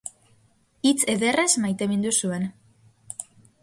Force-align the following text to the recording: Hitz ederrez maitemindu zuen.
Hitz 0.89 1.03
ederrez 1.15 1.51
maitemindu 1.67 2.17
zuen. 2.25 2.53